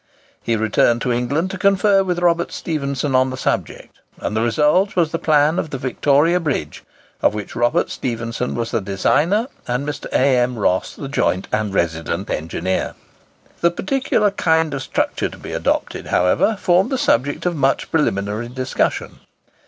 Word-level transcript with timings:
He 0.41 0.55
returned 0.55 0.99
to 1.03 1.11
England 1.11 1.51
to 1.51 1.59
confer 1.59 2.01
with 2.03 2.17
Robert 2.17 2.51
Stephenson 2.51 3.13
on 3.13 3.29
the 3.29 3.37
subject, 3.37 3.99
and 4.19 4.35
the 4.35 4.41
result 4.41 4.95
was 4.95 5.11
the 5.11 5.19
plan 5.19 5.59
of 5.59 5.69
the 5.69 5.77
Victoria 5.77 6.39
Bridge, 6.39 6.83
of 7.21 7.35
which 7.35 7.55
Robert 7.55 7.91
Stephenson 7.91 8.55
was 8.55 8.71
the 8.71 8.81
designer, 8.81 9.45
and 9.67 9.87
Mr. 9.87 10.07
A. 10.11 10.37
M. 10.39 10.57
Ross 10.57 10.95
the 10.95 11.07
joint 11.07 11.47
and 11.53 11.71
resident 11.71 12.31
engineer. 12.31 12.95
The 13.59 13.69
particular 13.69 14.31
kind 14.31 14.73
of 14.73 14.81
structure 14.81 15.29
to 15.29 15.37
be 15.37 15.53
adopted, 15.53 16.07
however, 16.07 16.57
formed 16.59 16.89
the 16.89 16.97
subject 16.97 17.45
of 17.45 17.55
much 17.55 17.91
preliminary 17.91 18.49
discussion. 18.49 19.19